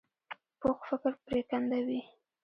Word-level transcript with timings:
پوخ 0.59 0.77
فکر 0.89 1.13
پرېکنده 1.25 1.79
وي 1.87 2.01